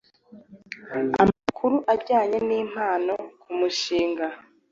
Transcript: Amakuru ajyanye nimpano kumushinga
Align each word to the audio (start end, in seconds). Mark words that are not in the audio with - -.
Amakuru 1.21 1.75
ajyanye 1.93 2.37
nimpano 2.47 3.13
kumushinga 3.41 4.25